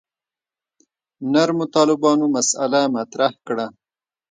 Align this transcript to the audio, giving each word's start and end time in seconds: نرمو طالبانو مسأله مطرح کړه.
نرمو 1.31 1.65
طالبانو 1.75 2.25
مسأله 2.35 2.81
مطرح 2.95 3.33
کړه. 3.47 3.65